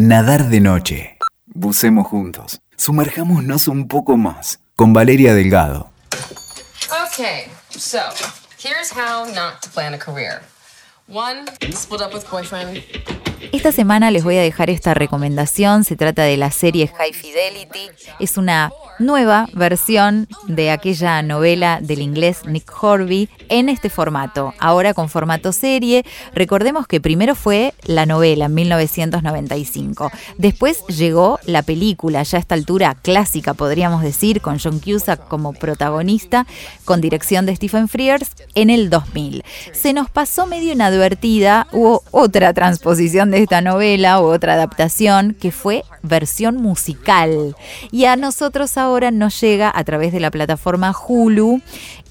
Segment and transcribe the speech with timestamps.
[0.00, 1.18] Nadar de noche.
[1.46, 2.60] Bucemos juntos.
[2.76, 4.60] Sumerjámonos un poco más.
[4.76, 5.90] Con Valeria Delgado.
[7.08, 7.98] Okay, so
[8.62, 10.42] here's how not to plan a career.
[11.08, 12.80] One, split up with boyfriend.
[13.52, 15.84] Esta semana les voy a dejar esta recomendación.
[15.84, 17.90] Se trata de la serie High Fidelity.
[18.20, 24.94] Es una nueva versión de aquella novela del inglés Nick Horby en este formato, ahora
[24.94, 26.04] con formato serie.
[26.34, 32.54] Recordemos que primero fue la novela en 1995, después llegó la película, ya a esta
[32.54, 36.46] altura clásica podríamos decir, con John Cusack como protagonista,
[36.84, 39.44] con dirección de Stephen Frears en el 2000.
[39.72, 45.52] Se nos pasó medio inadvertida, hubo otra transposición de esta novela u otra adaptación que
[45.52, 47.56] fue versión musical
[47.90, 51.60] y a nosotros ahora nos llega a través de la plataforma Hulu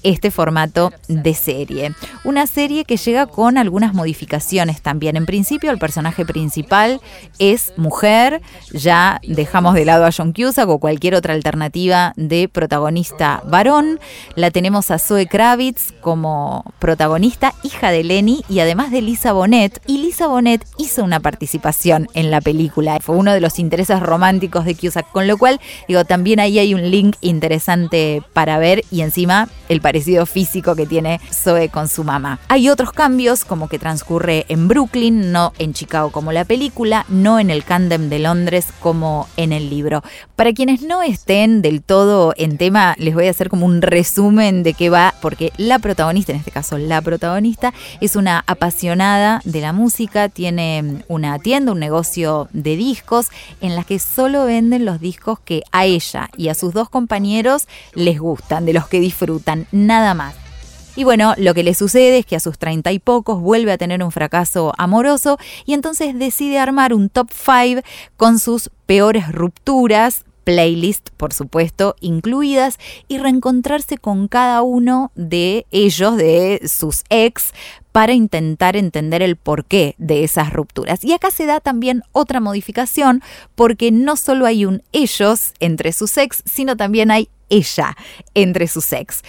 [0.02, 1.92] este formato de serie.
[2.24, 5.16] Una serie que llega con algunas modificaciones también.
[5.16, 7.00] En principio el personaje principal
[7.38, 8.40] es mujer,
[8.72, 13.98] ya dejamos de lado a John Cusack o cualquier otra alternativa de protagonista varón.
[14.34, 19.80] La tenemos a Zoe Kravitz como protagonista, hija de Lenny y además de Lisa Bonet.
[19.86, 22.98] Y Lisa Bonet hizo una participación en la película.
[23.00, 26.74] Fue uno de los intereses románticos de Cusack, con lo cual digo, también ahí hay
[26.74, 32.04] un link interesante para ver y encima el parecido físico que tiene Zoe con su
[32.04, 32.38] mamá.
[32.48, 37.38] Hay otros cambios, como que transcurre en Brooklyn, no en Chicago como la película, no
[37.38, 40.02] en el Camden de Londres como en el libro.
[40.36, 44.62] Para quienes no estén del todo en tema, les voy a hacer como un resumen
[44.62, 49.60] de qué va, porque la protagonista, en este caso la protagonista, es una apasionada de
[49.60, 53.28] la música, tiene una tienda, un negocio de discos,
[53.60, 57.66] en la que solo venden los discos que a ella y a sus dos compañeros
[57.94, 60.34] les gustan, de los que disfrutan nada más.
[60.96, 63.78] Y bueno, lo que le sucede es que a sus treinta y pocos vuelve a
[63.78, 67.82] tener un fracaso amoroso y entonces decide armar un top 5
[68.16, 76.16] con sus peores rupturas, playlist, por supuesto, incluidas, y reencontrarse con cada uno de ellos,
[76.16, 77.52] de sus ex,
[77.92, 81.04] para intentar entender el porqué de esas rupturas.
[81.04, 83.22] Y acá se da también otra modificación,
[83.54, 87.96] porque no solo hay un ellos entre sus ex, sino también hay ella
[88.34, 89.22] entre sus ex.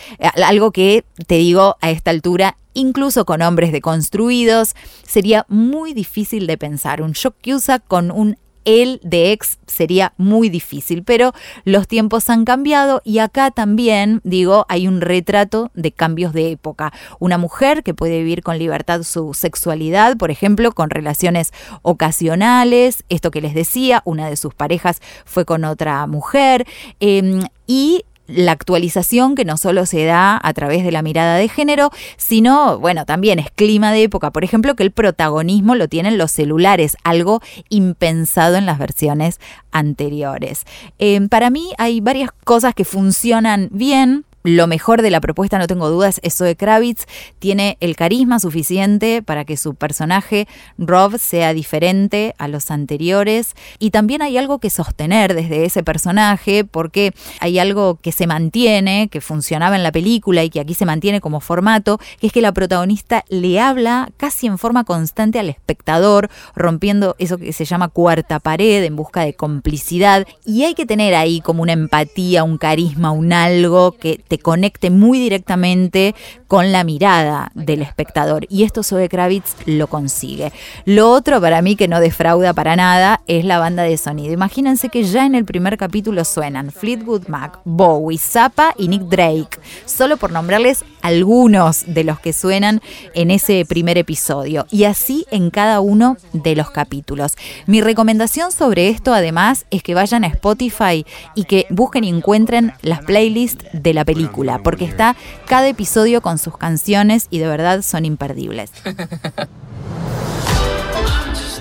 [0.45, 6.57] Algo que, te digo, a esta altura, incluso con hombres deconstruidos, sería muy difícil de
[6.57, 7.01] pensar.
[7.01, 12.45] Un shock usa con un él de ex sería muy difícil, pero los tiempos han
[12.45, 16.93] cambiado y acá también, digo, hay un retrato de cambios de época.
[17.19, 21.51] Una mujer que puede vivir con libertad su sexualidad, por ejemplo, con relaciones
[21.81, 26.67] ocasionales, esto que les decía, una de sus parejas fue con otra mujer,
[26.99, 31.49] em, y la actualización que no solo se da a través de la mirada de
[31.49, 36.17] género, sino, bueno, también es clima de época, por ejemplo, que el protagonismo lo tienen
[36.17, 39.39] los celulares, algo impensado en las versiones
[39.71, 40.65] anteriores.
[40.99, 44.25] Eh, para mí hay varias cosas que funcionan bien.
[44.55, 47.05] Lo mejor de la propuesta, no tengo dudas, es Zoe Kravitz.
[47.37, 50.47] Tiene el carisma suficiente para que su personaje,
[50.79, 53.53] Rob, sea diferente a los anteriores.
[53.77, 59.07] Y también hay algo que sostener desde ese personaje, porque hay algo que se mantiene,
[59.09, 62.41] que funcionaba en la película y que aquí se mantiene como formato, que es que
[62.41, 67.89] la protagonista le habla casi en forma constante al espectador, rompiendo eso que se llama
[67.89, 70.25] cuarta pared en busca de complicidad.
[70.43, 74.89] Y hay que tener ahí como una empatía, un carisma, un algo que te conecte
[74.89, 76.15] muy directamente
[76.47, 78.45] con la mirada del espectador.
[78.49, 80.51] Y esto Zoe Kravitz lo consigue.
[80.85, 84.33] Lo otro para mí que no defrauda para nada es la banda de sonido.
[84.33, 89.59] Imagínense que ya en el primer capítulo suenan Fleetwood Mac, Bowie, Zappa y Nick Drake.
[89.85, 92.81] Solo por nombrarles algunos de los que suenan
[93.13, 94.65] en ese primer episodio.
[94.71, 97.33] Y así en cada uno de los capítulos.
[97.65, 101.05] Mi recomendación sobre esto además es que vayan a Spotify
[101.35, 105.15] y que busquen y encuentren las playlists de la película porque está
[105.45, 108.71] cada episodio con sus canciones y de verdad son imperdibles.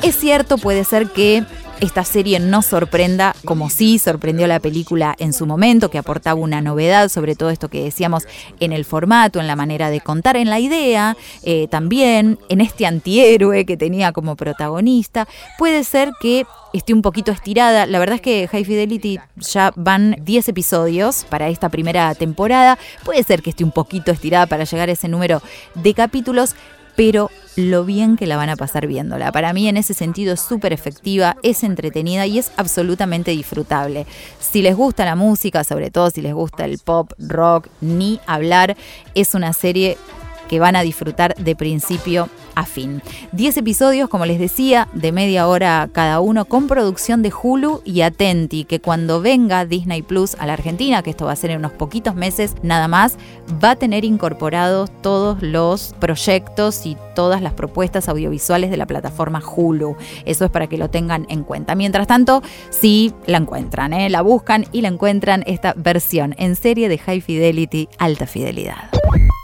[0.03, 1.45] Es cierto, puede ser que
[1.81, 6.61] esta serie no sorprenda como sí sorprendió la película en su momento, que aportaba una
[6.61, 8.27] novedad sobre todo esto que decíamos
[8.61, 12.87] en el formato, en la manera de contar, en la idea, eh, también en este
[12.87, 15.29] antihéroe que tenía como protagonista.
[15.59, 17.87] Puede ser que esté un poquito estirada.
[17.87, 22.79] La verdad es que High Fidelity ya van 10 episodios para esta primera temporada.
[23.05, 25.43] Puede ser que esté un poquito estirada para llegar a ese número
[25.75, 26.55] de capítulos,
[26.99, 29.31] pero lo bien que la van a pasar viéndola.
[29.31, 34.05] Para mí en ese sentido es súper efectiva, es entretenida y es absolutamente disfrutable.
[34.41, 38.77] Si les gusta la música, sobre todo si les gusta el pop, rock, ni hablar,
[39.15, 39.97] es una serie
[40.49, 43.03] que van a disfrutar de principio a fin.
[43.33, 48.01] 10 episodios, como les decía, de media hora cada uno, con producción de Hulu y
[48.01, 51.59] Atenti, que cuando venga Disney Plus a la Argentina, que esto va a ser en
[51.59, 53.17] unos poquitos meses nada más,
[53.63, 59.41] va a tener incorporados todos los proyectos y todas las propuestas audiovisuales de la plataforma
[59.41, 59.97] Hulu.
[60.25, 61.75] Eso es para que lo tengan en cuenta.
[61.75, 64.11] Mientras tanto, sí la encuentran, ¿eh?
[64.11, 68.98] la buscan y la encuentran esta versión en serie de High Fidelity, alta fidelidad.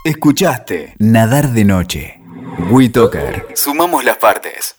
[0.05, 2.21] Escuchaste Nadar de Noche.
[2.69, 3.47] WeToker.
[3.55, 4.75] Sumamos las partes.